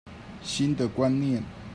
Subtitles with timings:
[0.41, 1.43] 新的觀念